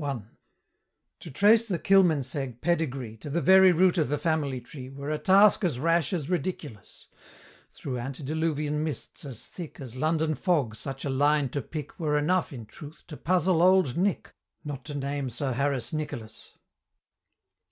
I. 0.00 0.20
To 1.18 1.32
trace 1.32 1.66
the 1.66 1.80
Kilmansegg 1.80 2.60
pedigree 2.60 3.16
To 3.16 3.28
the 3.28 3.40
very 3.42 3.72
root 3.72 3.98
of 3.98 4.08
the 4.08 4.18
family 4.18 4.60
tree 4.60 4.88
Were 4.88 5.10
a 5.10 5.18
task 5.18 5.64
as 5.64 5.80
rash 5.80 6.12
as 6.12 6.30
ridiculous: 6.30 7.08
Through 7.72 7.98
antediluvian 7.98 8.84
mists 8.84 9.24
as 9.24 9.48
thick 9.48 9.80
As 9.80 9.96
London 9.96 10.36
fog 10.36 10.76
such 10.76 11.04
a 11.04 11.10
line 11.10 11.48
to 11.48 11.60
pick 11.60 11.98
Were 11.98 12.16
enough, 12.16 12.52
in 12.52 12.66
truth, 12.66 13.02
to 13.08 13.16
puzzle 13.16 13.60
old 13.60 13.96
Nick, 13.96 14.32
Not 14.62 14.84
to 14.84 14.94
name 14.94 15.28
Sir 15.28 15.50
Harris 15.54 15.92
Nicolas. 15.92 16.52